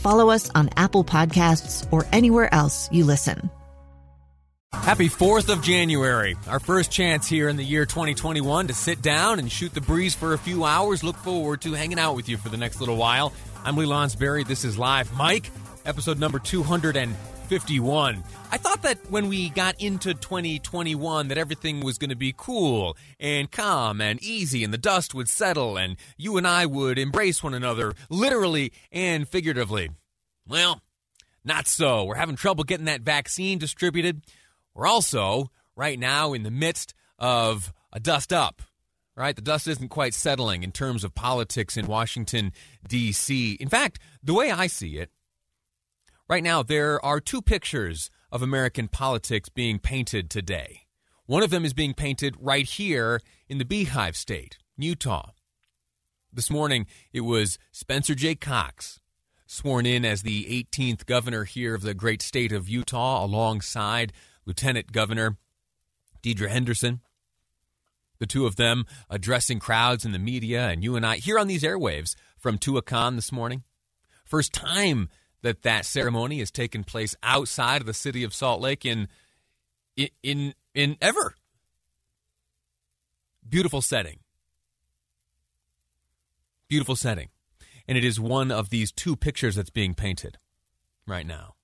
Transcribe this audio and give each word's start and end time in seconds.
follow 0.00 0.30
us 0.30 0.50
on 0.54 0.70
Apple 0.76 1.04
Podcasts, 1.04 1.86
or 1.92 2.06
anywhere 2.12 2.52
else 2.52 2.90
you 2.90 3.04
listen. 3.04 3.50
Happy 4.72 5.08
4th 5.08 5.52
of 5.52 5.62
January. 5.62 6.36
Our 6.48 6.60
first 6.60 6.90
chance 6.90 7.26
here 7.26 7.48
in 7.48 7.56
the 7.56 7.64
year 7.64 7.86
2021 7.86 8.68
to 8.68 8.74
sit 8.74 9.02
down 9.02 9.38
and 9.38 9.50
shoot 9.50 9.74
the 9.74 9.80
breeze 9.80 10.14
for 10.14 10.32
a 10.32 10.38
few 10.38 10.64
hours. 10.64 11.02
Look 11.02 11.16
forward 11.16 11.60
to 11.62 11.72
hanging 11.74 11.98
out 11.98 12.14
with 12.14 12.28
you 12.28 12.36
for 12.36 12.48
the 12.48 12.56
next 12.56 12.80
little 12.80 12.96
while. 12.96 13.32
I'm 13.64 13.76
Lee 13.76 13.86
Lonsberry. 13.86 14.46
This 14.46 14.64
is 14.64 14.78
Live 14.78 15.12
Mike, 15.16 15.50
episode 15.84 16.18
number 16.18 16.38
251. 17.50 18.22
I 18.52 18.58
thought 18.58 18.82
that 18.82 19.10
when 19.10 19.28
we 19.28 19.50
got 19.50 19.74
into 19.80 20.14
2021 20.14 21.26
that 21.26 21.36
everything 21.36 21.80
was 21.80 21.98
going 21.98 22.10
to 22.10 22.16
be 22.16 22.32
cool 22.36 22.96
and 23.18 23.50
calm 23.50 24.00
and 24.00 24.22
easy 24.22 24.62
and 24.62 24.72
the 24.72 24.78
dust 24.78 25.14
would 25.14 25.28
settle 25.28 25.76
and 25.76 25.96
you 26.16 26.36
and 26.36 26.46
I 26.46 26.64
would 26.66 26.96
embrace 26.96 27.42
one 27.42 27.52
another 27.52 27.94
literally 28.08 28.72
and 28.92 29.28
figuratively. 29.28 29.90
Well, 30.46 30.80
not 31.44 31.66
so. 31.66 32.04
We're 32.04 32.14
having 32.14 32.36
trouble 32.36 32.62
getting 32.62 32.86
that 32.86 33.00
vaccine 33.00 33.58
distributed. 33.58 34.22
We're 34.72 34.86
also 34.86 35.50
right 35.74 35.98
now 35.98 36.32
in 36.34 36.44
the 36.44 36.52
midst 36.52 36.94
of 37.18 37.72
a 37.92 37.98
dust 37.98 38.32
up. 38.32 38.62
Right? 39.16 39.34
The 39.34 39.42
dust 39.42 39.66
isn't 39.66 39.88
quite 39.88 40.14
settling 40.14 40.62
in 40.62 40.70
terms 40.70 41.02
of 41.02 41.16
politics 41.16 41.76
in 41.76 41.88
Washington, 41.88 42.52
D.C. 42.86 43.54
In 43.54 43.68
fact, 43.68 43.98
the 44.22 44.34
way 44.34 44.52
I 44.52 44.68
see 44.68 44.98
it, 44.98 45.10
right 46.30 46.44
now 46.44 46.62
there 46.62 47.04
are 47.04 47.18
two 47.18 47.42
pictures 47.42 48.08
of 48.30 48.40
American 48.40 48.86
politics 48.86 49.48
being 49.48 49.80
painted 49.80 50.30
today. 50.30 50.82
One 51.26 51.42
of 51.42 51.50
them 51.50 51.64
is 51.64 51.74
being 51.74 51.92
painted 51.92 52.36
right 52.38 52.64
here 52.64 53.20
in 53.48 53.58
the 53.58 53.64
Beehive 53.64 54.16
State, 54.16 54.56
Utah. 54.78 55.32
This 56.32 56.48
morning, 56.48 56.86
it 57.12 57.22
was 57.22 57.58
Spencer 57.72 58.14
J. 58.14 58.36
Cox, 58.36 59.00
sworn 59.44 59.86
in 59.86 60.04
as 60.04 60.22
the 60.22 60.44
18th 60.44 61.04
governor 61.04 61.42
here 61.42 61.74
of 61.74 61.82
the 61.82 61.94
great 61.94 62.22
state 62.22 62.52
of 62.52 62.68
Utah, 62.68 63.24
alongside 63.24 64.12
Lieutenant 64.46 64.92
Governor 64.92 65.36
Deidre 66.22 66.48
Henderson. 66.48 67.00
The 68.20 68.26
two 68.26 68.46
of 68.46 68.54
them 68.54 68.84
addressing 69.08 69.58
crowds 69.58 70.04
in 70.04 70.12
the 70.12 70.18
media 70.20 70.68
and 70.68 70.84
you 70.84 70.94
and 70.94 71.04
I 71.04 71.16
here 71.16 71.40
on 71.40 71.48
these 71.48 71.64
airwaves 71.64 72.14
from 72.38 72.56
Tuacahn 72.56 73.16
this 73.16 73.32
morning. 73.32 73.64
First 74.24 74.52
time 74.52 75.08
that 75.42 75.62
that 75.62 75.84
ceremony 75.84 76.38
has 76.38 76.50
taken 76.50 76.84
place 76.84 77.14
outside 77.22 77.80
of 77.80 77.86
the 77.86 77.94
city 77.94 78.24
of 78.24 78.34
Salt 78.34 78.60
Lake 78.60 78.84
in 78.84 79.08
in 80.22 80.54
in 80.74 80.96
ever. 81.00 81.34
Beautiful 83.48 83.82
setting. 83.82 84.20
Beautiful 86.68 86.96
setting. 86.96 87.28
And 87.88 87.98
it 87.98 88.04
is 88.04 88.20
one 88.20 88.52
of 88.52 88.70
these 88.70 88.92
two 88.92 89.16
pictures 89.16 89.56
that's 89.56 89.70
being 89.70 89.94
painted 89.94 90.38
right 91.06 91.26
now. 91.26 91.54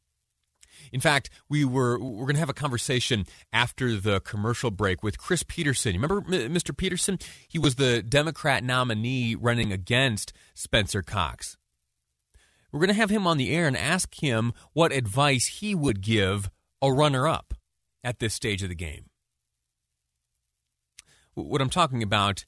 In 0.92 1.00
fact, 1.00 1.30
we 1.48 1.64
were 1.64 1.98
we're 1.98 2.26
going 2.26 2.34
to 2.34 2.40
have 2.40 2.50
a 2.50 2.54
conversation 2.54 3.26
after 3.52 3.96
the 3.96 4.20
commercial 4.20 4.70
break 4.70 5.02
with 5.02 5.18
Chris 5.18 5.42
Peterson. 5.42 5.94
You 5.94 6.00
remember 6.00 6.22
Mr. 6.48 6.76
Peterson? 6.76 7.18
He 7.48 7.58
was 7.58 7.76
the 7.76 8.02
Democrat 8.02 8.64
nominee 8.64 9.34
running 9.34 9.72
against 9.72 10.32
Spencer 10.54 11.02
Cox. 11.02 11.56
We're 12.76 12.80
going 12.80 12.88
to 12.88 13.00
have 13.00 13.08
him 13.08 13.26
on 13.26 13.38
the 13.38 13.54
air 13.54 13.66
and 13.66 13.74
ask 13.74 14.22
him 14.22 14.52
what 14.74 14.92
advice 14.92 15.46
he 15.46 15.74
would 15.74 16.02
give 16.02 16.50
a 16.82 16.92
runner 16.92 17.26
up 17.26 17.54
at 18.04 18.18
this 18.18 18.34
stage 18.34 18.62
of 18.62 18.68
the 18.68 18.74
game. 18.74 19.06
What 21.32 21.62
I'm 21.62 21.70
talking 21.70 22.02
about, 22.02 22.44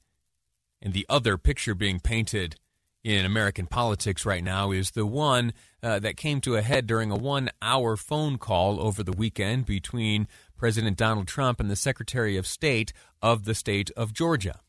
and 0.82 0.92
the 0.92 1.06
other 1.08 1.38
picture 1.38 1.74
being 1.74 1.98
painted 1.98 2.56
in 3.02 3.24
American 3.24 3.66
politics 3.66 4.26
right 4.26 4.44
now, 4.44 4.70
is 4.70 4.90
the 4.90 5.06
one 5.06 5.54
uh, 5.82 5.98
that 6.00 6.18
came 6.18 6.42
to 6.42 6.56
a 6.56 6.62
head 6.62 6.86
during 6.86 7.10
a 7.10 7.16
one 7.16 7.48
hour 7.62 7.96
phone 7.96 8.36
call 8.36 8.82
over 8.82 9.02
the 9.02 9.12
weekend 9.12 9.64
between 9.64 10.28
President 10.58 10.98
Donald 10.98 11.26
Trump 11.26 11.58
and 11.58 11.70
the 11.70 11.76
Secretary 11.76 12.36
of 12.36 12.46
State 12.46 12.92
of 13.22 13.46
the 13.46 13.54
state 13.54 13.90
of 13.96 14.12
Georgia, 14.12 14.60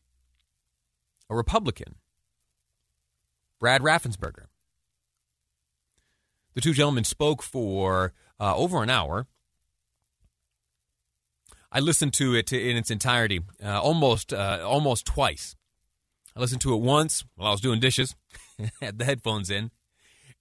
a 1.28 1.36
Republican, 1.36 1.96
Brad 3.58 3.82
Raffensperger. 3.82 4.46
The 6.54 6.60
two 6.60 6.72
gentlemen 6.72 7.04
spoke 7.04 7.42
for 7.42 8.12
uh, 8.38 8.56
over 8.56 8.82
an 8.82 8.90
hour. 8.90 9.26
I 11.72 11.80
listened 11.80 12.14
to 12.14 12.34
it 12.34 12.52
in 12.52 12.76
its 12.76 12.90
entirety, 12.90 13.40
uh, 13.64 13.80
almost 13.80 14.32
uh, 14.32 14.60
almost 14.64 15.06
twice. 15.06 15.54
I 16.34 16.40
listened 16.40 16.62
to 16.62 16.74
it 16.74 16.80
once 16.80 17.24
while 17.36 17.48
I 17.48 17.52
was 17.52 17.60
doing 17.60 17.80
dishes, 17.80 18.16
had 18.80 18.98
the 18.98 19.04
headphones 19.04 19.50
in, 19.50 19.70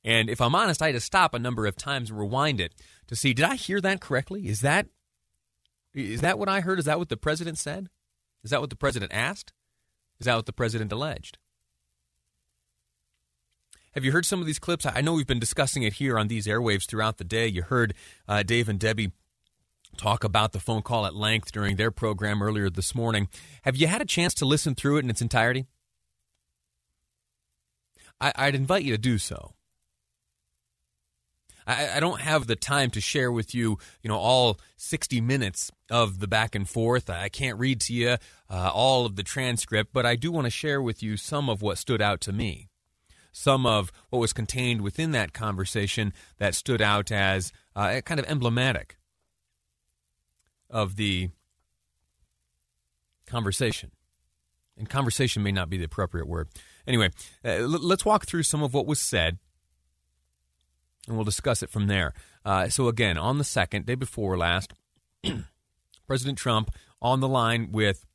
and 0.04 0.30
if 0.30 0.42
I'm 0.42 0.56
honest, 0.56 0.82
I 0.82 0.88
had 0.88 0.96
to 0.96 1.02
stop 1.02 1.34
a 1.34 1.40
number 1.40 1.66
of 1.66 1.76
times 1.76 2.10
and 2.10 2.20
rewind 2.20 2.60
it 2.60 2.74
to 3.08 3.16
see 3.16 3.34
did 3.34 3.46
I 3.46 3.56
hear 3.56 3.82
that 3.82 4.02
correctly? 4.02 4.48
Is 4.48 4.62
that 4.62 4.88
is 5.94 6.22
that 6.22 6.40
what 6.40 6.50
I 6.50 6.62
heard? 6.62 6.80
Is 6.80 6.86
that 6.86 7.00
what 7.00 7.10
the 7.10 7.18
president 7.18 7.58
said? 7.58 7.90
Is 8.44 8.52
that 8.52 8.62
what 8.62 8.70
the 8.70 8.76
president 8.76 9.12
asked? 9.14 9.54
Is 10.20 10.26
that 10.26 10.36
what 10.36 10.46
the 10.46 10.54
president 10.54 10.92
alleged? 10.92 11.38
Have 14.00 14.06
you 14.06 14.14
heard 14.14 14.26
some 14.26 14.40
of 14.40 14.46
these 14.46 14.60
clips? 14.60 14.86
I 14.86 15.02
know 15.02 15.12
we've 15.12 15.28
been 15.28 15.42
discussing 15.42 15.84
it 15.84 15.92
here 15.92 16.18
on 16.18 16.30
these 16.30 16.48
airwaves 16.48 16.86
throughout 16.86 17.18
the 17.18 17.26
day. 17.26 17.48
You 17.48 17.64
heard 17.64 17.94
uh, 18.30 18.44
Dave 18.44 18.70
and 18.70 18.80
Debbie 18.80 19.12
talk 19.98 20.24
about 20.24 20.54
the 20.54 20.60
phone 20.62 20.84
call 20.84 21.06
at 21.06 21.14
length 21.14 21.52
during 21.52 21.76
their 21.76 21.92
program 21.92 22.42
earlier 22.42 22.70
this 22.70 22.96
morning. 22.96 23.28
Have 23.64 23.76
you 23.76 23.88
had 23.88 24.02
a 24.02 24.06
chance 24.06 24.34
to 24.36 24.46
listen 24.46 24.74
through 24.74 25.00
it 25.00 25.04
in 25.04 25.10
its 25.10 25.22
entirety? 25.22 25.66
I, 28.22 28.46
would 28.46 28.56
invite 28.56 28.86
you 28.86 28.94
to 28.94 28.98
do 28.98 29.18
so. 29.18 29.54
I, 31.68 31.98
I, 31.98 32.00
don't 32.00 32.22
have 32.22 32.48
the 32.48 32.56
time 32.56 32.92
to 32.92 33.02
share 33.02 33.34
with 33.34 33.54
you, 33.54 33.80
you 34.02 34.08
know, 34.08 34.18
all 34.18 34.62
60 34.78 35.20
minutes 35.20 35.74
of 35.92 36.20
the 36.20 36.28
back 36.30 36.56
and 36.56 36.70
forth. 36.70 37.10
I 37.10 37.28
can't 37.28 37.60
read 37.60 37.82
to 37.82 37.94
you 37.94 38.16
uh, 38.50 38.72
all 38.74 39.06
of 39.06 39.18
the 39.18 39.24
transcript, 39.24 39.92
but 39.92 40.06
I 40.06 40.16
do 40.16 40.32
want 40.32 40.46
to 40.46 40.52
share 40.52 40.82
with 40.82 41.04
you 41.04 41.18
some 41.18 41.50
of 41.50 41.62
what 41.62 41.78
stood 41.78 42.02
out 42.02 42.22
to 42.22 42.32
me 42.32 42.69
some 43.32 43.66
of 43.66 43.92
what 44.10 44.20
was 44.20 44.34
contained 44.34 44.82
within 44.82 45.12
that 45.12 45.34
conversation 45.34 46.14
that 46.38 46.56
stood 46.56 46.82
out 46.82 47.12
as 47.12 47.52
uh, 47.76 48.02
kind 48.06 48.20
of 48.20 48.26
emblematic 48.28 48.98
of 50.70 50.96
the 50.96 51.30
conversation. 53.26 53.92
And 54.78 54.90
conversation 54.90 55.44
may 55.44 55.52
not 55.52 55.70
be 55.70 55.78
the 55.78 55.86
appropriate 55.86 56.28
word. 56.28 56.48
Anyway, 56.88 57.10
uh, 57.44 57.50
l- 57.50 57.68
let's 57.68 58.06
walk 58.06 58.26
through 58.26 58.44
some 58.44 58.64
of 58.64 58.74
what 58.74 58.86
was 58.86 59.00
said, 59.00 59.38
and 61.08 61.16
we'll 61.16 61.26
discuss 61.26 61.62
it 61.62 61.70
from 61.70 61.88
there. 61.88 62.14
Uh, 62.46 62.70
so, 62.70 62.88
again, 62.88 63.18
on 63.18 63.38
the 63.38 63.44
second, 63.44 63.86
day 63.86 63.96
before 63.96 64.38
last, 64.38 64.74
President 66.08 66.38
Trump 66.38 66.72
on 67.02 67.20
the 67.20 67.28
line 67.28 67.72
with 67.72 68.06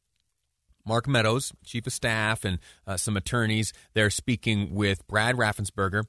Mark 0.86 1.08
Meadows, 1.08 1.52
chief 1.64 1.86
of 1.86 1.92
staff, 1.92 2.44
and 2.44 2.58
uh, 2.86 2.96
some 2.96 3.16
attorneys. 3.16 3.72
They're 3.94 4.10
speaking 4.10 4.74
with 4.74 5.06
Brad 5.06 5.36
Raffensperger, 5.36 6.04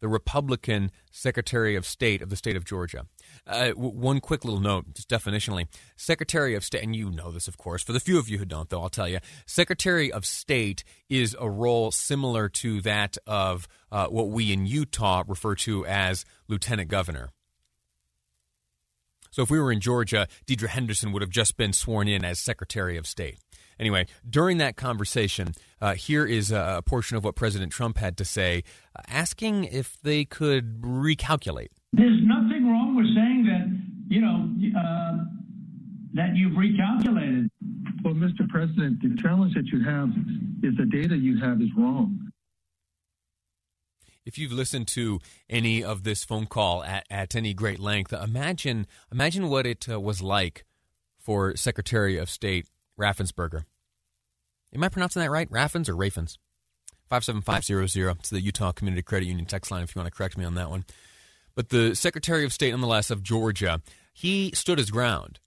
the 0.00 0.08
Republican 0.08 0.90
Secretary 1.10 1.76
of 1.76 1.86
State 1.86 2.20
of 2.20 2.28
the 2.28 2.36
state 2.36 2.56
of 2.56 2.64
Georgia. 2.64 3.06
Uh, 3.46 3.68
w- 3.68 3.90
one 3.90 4.20
quick 4.20 4.44
little 4.44 4.60
note, 4.60 4.92
just 4.94 5.08
definitionally. 5.08 5.66
Secretary 5.96 6.54
of 6.54 6.64
State, 6.64 6.82
and 6.82 6.94
you 6.94 7.10
know 7.10 7.30
this, 7.30 7.48
of 7.48 7.56
course. 7.56 7.82
For 7.82 7.92
the 7.92 8.00
few 8.00 8.18
of 8.18 8.28
you 8.28 8.38
who 8.38 8.44
don't, 8.44 8.68
though, 8.68 8.82
I'll 8.82 8.90
tell 8.90 9.08
you. 9.08 9.20
Secretary 9.46 10.12
of 10.12 10.26
State 10.26 10.84
is 11.08 11.34
a 11.40 11.48
role 11.48 11.90
similar 11.90 12.48
to 12.50 12.80
that 12.82 13.16
of 13.26 13.66
uh, 13.90 14.08
what 14.08 14.28
we 14.28 14.52
in 14.52 14.66
Utah 14.66 15.22
refer 15.26 15.54
to 15.54 15.86
as 15.86 16.24
Lieutenant 16.48 16.90
Governor. 16.90 17.30
So 19.34 19.42
if 19.42 19.50
we 19.50 19.58
were 19.58 19.72
in 19.72 19.80
Georgia, 19.80 20.28
Deidre 20.46 20.68
Henderson 20.68 21.10
would 21.10 21.20
have 21.20 21.28
just 21.28 21.56
been 21.56 21.72
sworn 21.72 22.06
in 22.06 22.24
as 22.24 22.38
Secretary 22.38 22.96
of 22.96 23.04
State. 23.04 23.40
Anyway, 23.80 24.06
during 24.30 24.58
that 24.58 24.76
conversation, 24.76 25.54
uh, 25.80 25.94
here 25.94 26.24
is 26.24 26.52
a 26.52 26.84
portion 26.86 27.16
of 27.16 27.24
what 27.24 27.34
President 27.34 27.72
Trump 27.72 27.98
had 27.98 28.16
to 28.18 28.24
say, 28.24 28.62
uh, 28.94 29.02
asking 29.08 29.64
if 29.64 30.00
they 30.04 30.24
could 30.24 30.82
recalculate. 30.82 31.70
There's 31.92 32.20
nothing 32.22 32.68
wrong 32.70 32.94
with 32.94 33.06
saying 33.06 33.46
that, 33.46 34.14
you 34.14 34.20
know, 34.20 34.48
uh, 34.78 35.24
that 36.12 36.36
you've 36.36 36.52
recalculated. 36.52 37.48
Well, 38.04 38.14
Mr. 38.14 38.48
President, 38.48 39.02
the 39.02 39.20
challenge 39.20 39.54
that 39.54 39.66
you 39.66 39.82
have 39.82 40.10
is 40.62 40.76
the 40.76 40.86
data 40.86 41.16
you 41.16 41.40
have 41.40 41.60
is 41.60 41.70
wrong. 41.76 42.30
If 44.24 44.38
you've 44.38 44.52
listened 44.52 44.88
to 44.88 45.20
any 45.50 45.84
of 45.84 46.02
this 46.02 46.24
phone 46.24 46.46
call 46.46 46.82
at, 46.82 47.04
at 47.10 47.36
any 47.36 47.52
great 47.52 47.78
length, 47.78 48.12
imagine 48.12 48.86
imagine 49.12 49.48
what 49.48 49.66
it 49.66 49.86
uh, 49.88 50.00
was 50.00 50.22
like 50.22 50.64
for 51.18 51.56
Secretary 51.56 52.16
of 52.16 52.30
State 52.30 52.68
Raffensperger. 52.98 53.64
Am 54.74 54.82
I 54.82 54.88
pronouncing 54.88 55.20
that 55.22 55.30
right? 55.30 55.50
Raffens 55.50 55.88
or 55.88 55.94
Raffens? 55.94 56.38
57500. 57.10 58.18
It's 58.18 58.30
the 58.30 58.40
Utah 58.40 58.72
Community 58.72 59.02
Credit 59.02 59.26
Union 59.26 59.46
text 59.46 59.70
line 59.70 59.82
if 59.82 59.94
you 59.94 60.00
want 60.00 60.10
to 60.10 60.16
correct 60.16 60.38
me 60.38 60.44
on 60.44 60.54
that 60.54 60.70
one. 60.70 60.84
But 61.54 61.68
the 61.68 61.94
Secretary 61.94 62.44
of 62.44 62.52
State, 62.52 62.72
nonetheless, 62.72 63.10
of 63.10 63.22
Georgia, 63.22 63.80
he 64.12 64.50
stood 64.52 64.78
his 64.78 64.90
ground. 64.90 65.38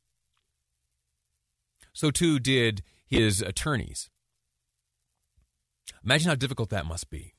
So 1.93 2.11
too 2.11 2.39
did 2.39 2.83
his 3.05 3.41
attorneys. 3.41 4.09
Imagine 6.03 6.29
how 6.29 6.35
difficult 6.35 6.69
that 6.69 6.85
must 6.85 7.09
be. 7.09 7.33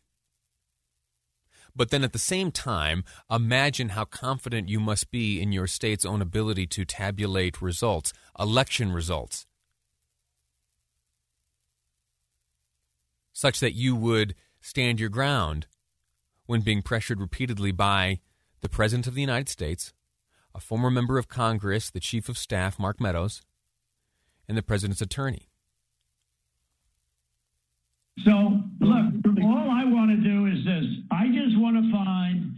But 1.74 1.90
then 1.90 2.04
at 2.04 2.12
the 2.12 2.18
same 2.18 2.50
time, 2.50 3.04
imagine 3.30 3.90
how 3.90 4.04
confident 4.04 4.68
you 4.68 4.80
must 4.80 5.10
be 5.10 5.40
in 5.40 5.52
your 5.52 5.66
state's 5.66 6.04
own 6.04 6.20
ability 6.20 6.66
to 6.68 6.84
tabulate 6.84 7.62
results, 7.62 8.12
election 8.38 8.92
results, 8.92 9.46
such 13.32 13.60
that 13.60 13.74
you 13.74 13.94
would 13.94 14.34
stand 14.60 14.98
your 14.98 15.08
ground 15.08 15.66
when 16.46 16.62
being 16.62 16.82
pressured 16.82 17.20
repeatedly 17.20 17.70
by 17.70 18.20
the 18.60 18.68
President 18.68 19.06
of 19.06 19.14
the 19.14 19.20
United 19.20 19.48
States, 19.48 19.92
a 20.54 20.60
former 20.60 20.90
member 20.90 21.18
of 21.18 21.28
Congress, 21.28 21.90
the 21.90 22.00
Chief 22.00 22.28
of 22.28 22.36
Staff, 22.36 22.78
Mark 22.78 23.00
Meadows, 23.00 23.42
and 24.48 24.56
the 24.56 24.62
President's 24.62 25.02
attorney. 25.02 25.48
So, 28.24 28.32
look, 28.80 29.06
all 29.44 29.70
I 29.70 29.84
want 29.84 30.10
to 30.10 30.16
do 30.16 30.46
is 30.46 30.64
this. 30.64 30.84
I 31.12 31.28
just 31.28 31.56
want 31.58 31.76
to 31.76 31.92
find 31.92 32.54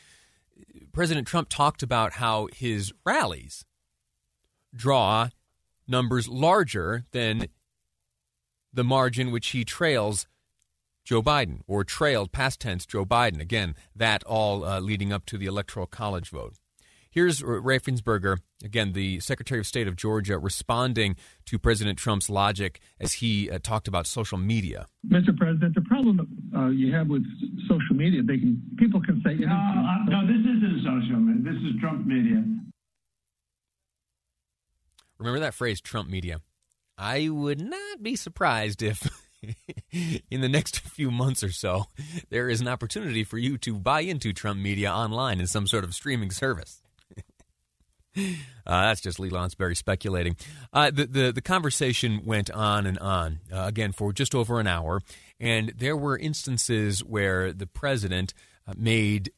President 0.92 1.28
Trump 1.28 1.48
talked 1.48 1.84
about 1.84 2.14
how 2.14 2.48
his 2.52 2.92
rallies 3.06 3.64
draw 4.74 5.28
numbers 5.86 6.26
larger 6.26 7.04
than 7.12 7.46
the 8.72 8.82
margin 8.82 9.30
which 9.30 9.50
he 9.50 9.64
trails 9.64 10.26
Joe 11.04 11.22
Biden, 11.22 11.60
or 11.66 11.84
trailed 11.84 12.32
past 12.32 12.60
tense 12.60 12.86
Joe 12.86 13.04
Biden. 13.04 13.40
Again, 13.40 13.74
that 13.94 14.22
all 14.24 14.64
uh, 14.64 14.80
leading 14.80 15.12
up 15.12 15.26
to 15.26 15.38
the 15.38 15.46
Electoral 15.46 15.86
College 15.86 16.30
vote. 16.30 16.54
Here's 17.12 17.42
Raffensperger, 17.42 18.38
again, 18.62 18.92
the 18.92 19.18
Secretary 19.18 19.58
of 19.58 19.66
State 19.66 19.88
of 19.88 19.96
Georgia, 19.96 20.38
responding 20.38 21.16
to 21.46 21.58
President 21.58 21.98
Trump's 21.98 22.30
logic 22.30 22.80
as 23.00 23.14
he 23.14 23.50
uh, 23.50 23.58
talked 23.60 23.88
about 23.88 24.06
social 24.06 24.38
media. 24.38 24.86
Mr. 25.08 25.36
President, 25.36 25.74
the 25.74 25.80
problem 25.80 26.20
uh, 26.56 26.68
you 26.68 26.94
have 26.94 27.08
with 27.08 27.24
social 27.68 27.96
media, 27.96 28.22
they 28.22 28.38
can 28.38 28.62
people 28.78 29.00
can 29.00 29.20
say, 29.26 29.34
no, 29.34 29.48
uh, 29.48 30.04
no, 30.06 30.24
this 30.24 30.38
isn't 30.38 30.84
social 30.84 31.16
media. 31.16 31.52
This 31.52 31.62
is 31.62 31.80
Trump 31.80 32.06
media. 32.06 32.44
Remember 35.18 35.40
that 35.40 35.54
phrase, 35.54 35.80
Trump 35.80 36.08
media. 36.08 36.40
I 36.96 37.28
would 37.28 37.60
not 37.60 38.04
be 38.04 38.14
surprised 38.14 38.82
if 38.82 39.08
in 40.30 40.40
the 40.40 40.48
next 40.48 40.80
few 40.80 41.10
months 41.10 41.42
or 41.42 41.50
so 41.50 41.86
there 42.28 42.48
is 42.48 42.60
an 42.60 42.68
opportunity 42.68 43.24
for 43.24 43.38
you 43.38 43.56
to 43.58 43.74
buy 43.74 44.00
into 44.00 44.32
Trump 44.32 44.60
media 44.60 44.92
online 44.92 45.40
in 45.40 45.46
some 45.46 45.66
sort 45.66 45.84
of 45.84 45.94
streaming 45.94 46.30
service. 46.30 46.82
Uh, 48.66 48.82
that's 48.86 49.00
just 49.00 49.18
Lee 49.18 49.30
Lonsberry 49.30 49.76
speculating. 49.76 50.36
Uh, 50.72 50.90
the, 50.90 51.06
the, 51.06 51.32
the 51.32 51.40
conversation 51.40 52.22
went 52.24 52.50
on 52.50 52.86
and 52.86 52.98
on 52.98 53.38
uh, 53.52 53.62
again 53.62 53.92
for 53.92 54.12
just 54.12 54.34
over 54.34 54.60
an 54.60 54.66
hour, 54.66 55.00
and 55.38 55.72
there 55.76 55.96
were 55.96 56.18
instances 56.18 57.04
where 57.04 57.52
the 57.52 57.66
president 57.66 58.34
uh, 58.66 58.74
made 58.76 59.32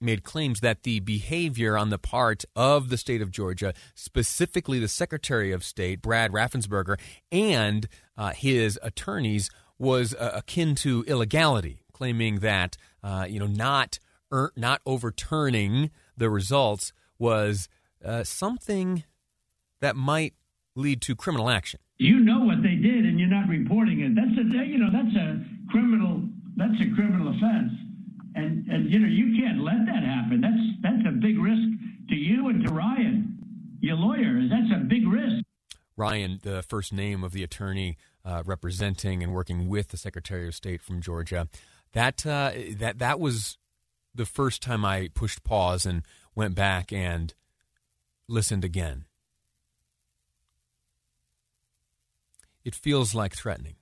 made 0.00 0.22
claims 0.22 0.60
that 0.60 0.82
the 0.82 1.00
behavior 1.00 1.76
on 1.76 1.90
the 1.90 1.98
part 1.98 2.44
of 2.54 2.88
the 2.88 2.96
state 2.96 3.22
of 3.22 3.30
Georgia, 3.30 3.72
specifically 3.94 4.78
the 4.78 4.88
Secretary 4.88 5.52
of 5.52 5.64
State, 5.64 6.02
Brad 6.02 6.32
Raffensperger, 6.32 6.98
and 7.32 7.88
uh, 8.16 8.32
his 8.32 8.78
attorneys, 8.82 9.50
was 9.78 10.14
uh, 10.14 10.32
akin 10.34 10.74
to 10.74 11.04
illegality, 11.06 11.82
claiming 11.92 12.40
that 12.40 12.76
uh, 13.02 13.26
you 13.28 13.38
know 13.38 13.46
not 13.46 13.98
er, 14.32 14.52
not 14.56 14.80
overturning 14.86 15.90
the 16.16 16.30
results 16.30 16.92
was 17.18 17.68
uh, 18.04 18.24
something 18.24 19.04
that 19.80 19.96
might 19.96 20.34
lead 20.74 21.00
to 21.02 21.14
criminal 21.14 21.48
action. 21.48 21.80
You 21.98 22.20
know 22.20 22.40
what 22.40 22.62
they 22.62 22.76
did, 22.76 23.06
and 23.06 23.18
you're 23.18 23.28
not 23.28 23.48
reporting 23.48 24.00
it. 24.00 24.14
That's 24.14 24.36
a 24.36 24.66
you 24.66 24.78
know 24.78 24.90
that's 24.92 25.16
a 25.16 25.44
criminal 25.70 26.22
that's 26.56 26.80
a 26.80 26.94
criminal 26.94 27.28
offense. 27.28 27.72
And, 28.36 28.66
and 28.68 28.92
you 28.92 28.98
know, 28.98 29.08
you 29.08 29.40
can't 29.40 29.62
let 29.64 29.86
that 29.86 30.04
happen. 30.04 30.42
That's 30.42 30.62
that's 30.82 31.08
a 31.08 31.12
big 31.12 31.38
risk 31.38 31.66
to 32.10 32.14
you 32.14 32.48
and 32.48 32.64
to 32.66 32.72
Ryan, 32.72 33.38
your 33.80 33.96
lawyer. 33.96 34.40
That's 34.48 34.70
a 34.74 34.84
big 34.84 35.08
risk. 35.08 35.42
Ryan, 35.96 36.40
the 36.42 36.62
first 36.62 36.92
name 36.92 37.24
of 37.24 37.32
the 37.32 37.42
attorney 37.42 37.96
uh, 38.24 38.42
representing 38.44 39.22
and 39.22 39.32
working 39.32 39.68
with 39.68 39.88
the 39.88 39.96
Secretary 39.96 40.46
of 40.46 40.54
State 40.54 40.82
from 40.82 41.00
Georgia, 41.00 41.48
that 41.92 42.26
uh, 42.26 42.52
that 42.76 42.98
that 42.98 43.18
was 43.18 43.56
the 44.14 44.26
first 44.26 44.62
time 44.62 44.84
I 44.84 45.08
pushed 45.14 45.42
pause 45.42 45.86
and 45.86 46.02
went 46.34 46.54
back 46.54 46.92
and 46.92 47.32
listened 48.28 48.64
again. 48.64 49.06
It 52.64 52.74
feels 52.74 53.14
like 53.14 53.34
threatening. 53.34 53.76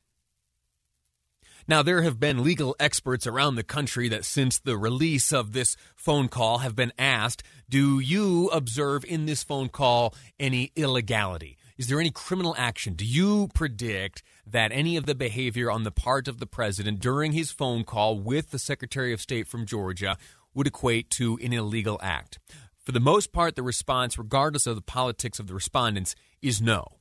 Now, 1.67 1.83
there 1.83 2.03
have 2.03 2.21
been 2.21 2.45
legal 2.45 2.77
experts 2.79 3.27
around 3.27 3.57
the 3.57 3.63
country 3.63 4.09
that 4.09 4.25
since 4.25 4.59
the 4.59 4.77
release 4.77 5.33
of 5.33 5.53
this 5.53 5.77
phone 5.97 6.29
call 6.29 6.59
have 6.59 6.77
been 6.77 6.93
asked, 6.99 7.43
do 7.69 7.99
you 8.01 8.49
observe 8.49 9.05
in 9.05 9.27
this 9.27 9.43
phone 9.43 9.69
call 9.69 10.15
any 10.39 10.73
illegality? 10.77 11.57
Is 11.79 11.89
there 11.89 12.01
any 12.01 12.11
criminal 12.11 12.55
action? 12.59 12.95
Do 12.95 13.05
you 13.05 13.49
predict 13.55 14.23
that 14.47 14.73
any 14.73 14.97
of 14.97 15.07
the 15.07 15.15
behavior 15.15 15.71
on 15.71 15.83
the 15.85 15.91
part 15.91 16.29
of 16.29 16.39
the 16.39 16.47
president 16.47 17.01
during 17.01 17.33
his 17.33 17.51
phone 17.51 17.85
call 17.85 18.19
with 18.19 18.51
the 18.51 18.59
Secretary 18.59 19.13
of 19.13 19.21
State 19.21 19.49
from 19.49 19.67
Georgia 19.67 20.19
would 20.53 20.67
equate 20.67 21.11
to 21.11 21.39
an 21.43 21.53
illegal 21.53 21.99
act? 22.03 22.39
for 22.85 22.93
the 22.93 23.01
most 23.01 23.33
part, 23.33 23.57
the 23.57 23.63
response, 23.63 24.19
regardless 24.19 24.67
of 24.67 24.77
the 24.77 24.83
politics 24.83 25.41
of 25.41 25.47
the 25.47 25.55
respondents, 25.55 26.15
is 26.43 26.61
no. 26.61 26.99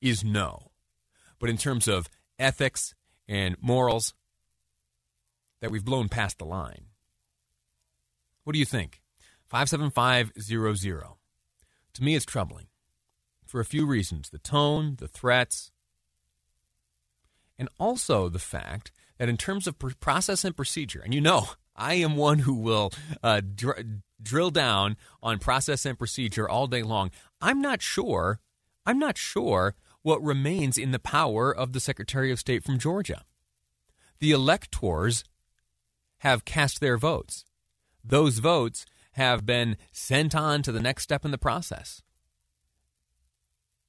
Is 0.00 0.24
no. 0.24 0.72
But 1.38 1.48
in 1.48 1.56
terms 1.56 1.86
of 1.86 2.08
ethics 2.40 2.92
and 3.28 3.56
morals, 3.60 4.14
that 5.60 5.70
we've 5.70 5.84
blown 5.84 6.08
past 6.08 6.38
the 6.38 6.44
line. 6.44 6.86
What 8.44 8.52
do 8.52 8.58
you 8.58 8.64
think? 8.64 9.00
57500. 9.48 11.04
To 11.94 12.02
me, 12.02 12.14
it's 12.14 12.24
troubling 12.24 12.66
for 13.46 13.60
a 13.60 13.64
few 13.64 13.86
reasons 13.86 14.30
the 14.30 14.38
tone, 14.38 14.96
the 14.98 15.08
threats, 15.08 15.70
and 17.58 17.68
also 17.78 18.28
the 18.28 18.38
fact 18.38 18.90
that 19.18 19.28
in 19.28 19.36
terms 19.36 19.66
of 19.66 19.78
process 20.00 20.44
and 20.44 20.56
procedure, 20.56 21.00
and 21.00 21.14
you 21.14 21.20
know, 21.20 21.50
I 21.76 21.94
am 21.94 22.16
one 22.16 22.40
who 22.40 22.54
will 22.54 22.92
uh, 23.22 23.40
dr- 23.40 23.84
drill 24.22 24.50
down 24.50 24.96
on 25.22 25.38
process 25.38 25.84
and 25.84 25.98
procedure 25.98 26.48
all 26.48 26.66
day 26.66 26.82
long. 26.82 27.10
I'm 27.40 27.60
not 27.60 27.82
sure. 27.82 28.40
I'm 28.84 28.98
not 28.98 29.16
sure 29.16 29.74
what 30.02 30.22
remains 30.22 30.78
in 30.78 30.90
the 30.90 30.98
power 30.98 31.54
of 31.54 31.72
the 31.72 31.80
Secretary 31.80 32.30
of 32.30 32.40
State 32.40 32.64
from 32.64 32.78
Georgia. 32.78 33.24
The 34.18 34.32
electors 34.32 35.24
have 36.18 36.44
cast 36.44 36.80
their 36.80 36.96
votes. 36.96 37.44
Those 38.04 38.38
votes 38.38 38.86
have 39.12 39.44
been 39.44 39.76
sent 39.92 40.34
on 40.34 40.62
to 40.62 40.72
the 40.72 40.80
next 40.80 41.02
step 41.02 41.24
in 41.24 41.30
the 41.30 41.38
process. 41.38 42.02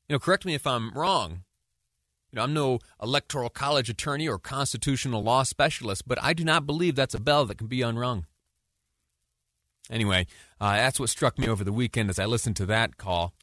You 0.08 0.16
know, 0.16 0.20
correct 0.20 0.46
me 0.46 0.54
if 0.54 0.68
I'm 0.68 0.92
wrong. 0.92 1.44
You 2.32 2.38
know, 2.38 2.44
I'm 2.44 2.54
no 2.54 2.80
electoral 3.02 3.50
college 3.50 3.90
attorney 3.90 4.28
or 4.28 4.40
constitutional 4.40 5.24
law 5.24 5.44
specialist, 5.44 6.08
but 6.08 6.22
I 6.22 6.34
do 6.34 6.44
not 6.44 6.66
believe 6.66 6.96
that's 6.96 7.14
a 7.14 7.20
bell 7.20 7.46
that 7.46 7.58
can 7.58 7.68
be 7.68 7.82
unrung. 7.82 8.26
Anyway, 9.90 10.26
uh, 10.60 10.74
that's 10.74 11.00
what 11.00 11.10
struck 11.10 11.38
me 11.38 11.48
over 11.48 11.64
the 11.64 11.74
weekend 11.74 12.10
as 12.10 12.18
I 12.18 12.26
listened 12.26 12.56
to 12.58 12.66
that 12.66 12.98
call. 12.98 13.34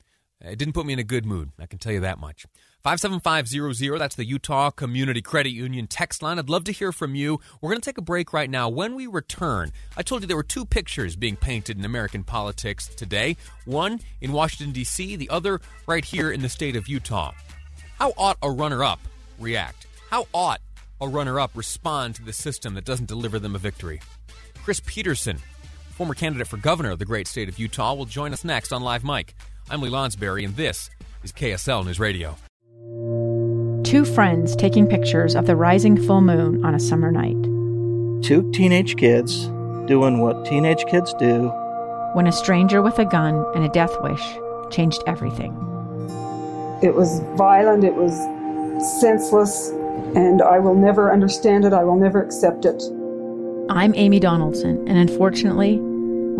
It 0.43 0.59
didn't 0.59 0.73
put 0.73 0.87
me 0.87 0.95
in 0.95 0.99
a 0.99 1.05
good 1.05 1.27
mood, 1.27 1.53
I 1.59 1.67
can 1.67 1.79
tell 1.79 1.93
you 1.93 2.01
that 2.01 2.19
much. 2.19 2.47
57500, 2.83 3.99
that's 3.99 4.15
the 4.15 4.25
Utah 4.25 4.71
Community 4.71 5.21
Credit 5.21 5.51
Union 5.51 5.87
text 5.87 6.23
line. 6.23 6.39
I'd 6.39 6.49
love 6.49 6.65
to 6.65 6.73
hear 6.73 6.93
from 6.93 7.15
you. 7.15 7.39
We're 7.61 7.69
going 7.69 7.81
to 7.81 7.85
take 7.85 7.99
a 7.99 8.03
break 8.03 8.33
right 8.33 8.49
now. 8.49 8.71
When 8.71 8.95
we 8.95 9.07
return, 9.07 9.71
I 9.99 10.03
told 10.03 10.23
you 10.23 10.29
there 10.29 10.39
were 10.39 10.43
two 10.43 10.65
pictures 10.65 11.15
being 11.15 11.37
painted 11.37 11.79
in 11.79 11.85
American 11.85 12.25
politics 12.25 12.89
today 12.89 13.37
one 13.67 14.01
in 14.23 14.33
Washington, 14.33 14.73
D.C., 14.73 15.17
the 15.17 15.29
other 15.29 15.61
right 15.87 16.05
here 16.05 16.33
in 16.33 16.41
the 16.41 16.49
state 16.49 16.75
of 16.75 16.89
Utah. 16.89 17.33
How 17.99 18.15
ought 18.17 18.39
a 18.43 18.51
runner 18.51 18.83
up 18.83 19.01
react? 19.39 19.87
How 20.09 20.27
ought 20.33 20.63
a 21.03 21.09
runner 21.09 21.39
up 21.39 21.51
respond 21.55 22.15
to 22.15 22.25
the 22.25 22.33
system 22.33 22.73
that 22.75 22.87
doesn't 22.87 23.09
deliver 23.09 23.39
them 23.39 23.55
a 23.55 23.59
victory? 23.59 24.01
Chris 24.65 24.81
Peterson, 24.87 25.39
former 25.91 26.15
candidate 26.15 26.49
for 26.49 26.57
governor 26.57 26.93
of 26.93 26.99
the 26.99 27.05
great 27.05 27.27
state 27.27 27.51
of 27.51 27.59
Utah, 27.59 27.93
will 27.93 28.07
join 28.07 28.33
us 28.33 28.43
next 28.43 28.73
on 28.73 28.83
Live 28.83 29.05
Mike. 29.05 29.35
I'm 29.73 29.81
Lee 29.83 29.89
Lonsberry, 29.89 30.45
and 30.45 30.57
this 30.57 30.91
is 31.23 31.31
KSL 31.31 31.87
News 31.87 32.01
Radio. 32.01 32.37
Two 33.85 34.05
friends 34.05 34.57
taking 34.57 34.89
pictures 34.89 35.37
of 35.37 35.47
the 35.47 35.55
rising 35.55 35.97
full 35.97 36.21
moon 36.23 36.65
on 36.65 36.75
a 36.75 36.81
summer 36.81 37.13
night. 37.13 37.41
Two 38.21 38.51
teenage 38.51 38.97
kids 38.97 39.47
doing 39.87 40.21
what 40.21 40.45
teenage 40.45 40.85
kids 40.87 41.15
do. 41.21 41.53
When 42.15 42.27
a 42.27 42.33
stranger 42.33 42.83
with 42.83 42.99
a 42.99 43.05
gun 43.05 43.45
and 43.55 43.65
a 43.65 43.69
death 43.69 43.95
wish 44.01 44.39
changed 44.73 45.05
everything. 45.07 45.53
It 46.83 46.97
was 46.97 47.21
violent, 47.37 47.85
it 47.85 47.95
was 47.95 48.13
senseless, 49.01 49.69
and 50.17 50.43
I 50.43 50.59
will 50.59 50.75
never 50.75 51.13
understand 51.13 51.65
it. 51.65 51.73
I 51.73 51.85
will 51.85 51.95
never 51.97 52.21
accept 52.21 52.65
it. 52.65 52.83
I'm 53.69 53.95
Amy 53.95 54.19
Donaldson, 54.19 54.89
and 54.89 54.99
unfortunately, 54.99 55.81